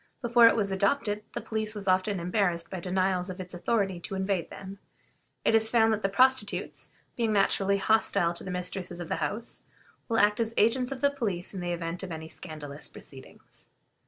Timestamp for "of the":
8.99-9.17, 10.91-11.11